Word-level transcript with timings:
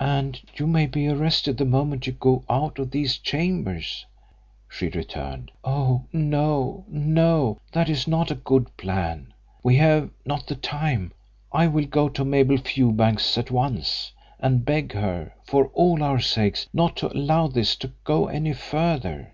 "And 0.00 0.42
you 0.58 0.66
may 0.66 0.86
be 0.88 1.06
arrested 1.06 1.56
the 1.56 1.64
moment 1.64 2.08
you 2.08 2.12
go 2.12 2.42
out 2.50 2.80
of 2.80 2.90
these 2.90 3.16
chambers," 3.16 4.04
she 4.68 4.88
returned. 4.88 5.52
"Oh, 5.62 6.06
no, 6.12 6.84
no; 6.88 7.58
that 7.70 7.88
is 7.88 8.08
not 8.08 8.32
a 8.32 8.42
good 8.42 8.76
plan 8.76 9.32
we 9.62 9.76
have 9.76 10.10
not 10.26 10.48
the 10.48 10.56
time. 10.56 11.12
I 11.52 11.68
will 11.68 11.86
go 11.86 12.08
to 12.08 12.24
Mabel 12.24 12.56
Fewbanks 12.58 13.38
at 13.38 13.52
once, 13.52 14.10
and 14.40 14.64
beg 14.64 14.94
her, 14.94 15.32
for 15.44 15.68
all 15.68 16.02
our 16.02 16.18
sakes, 16.18 16.66
not 16.72 16.96
to 16.96 17.16
allow 17.16 17.46
this 17.46 17.76
to 17.76 17.92
go 18.02 18.26
any 18.26 18.54
further." 18.54 19.30